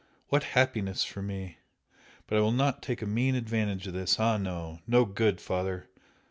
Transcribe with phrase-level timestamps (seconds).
[0.29, 1.59] What happiness for me!
[2.25, 4.79] But I will not take a mean advantage of this ah, no!
[4.87, 5.89] no good, Father!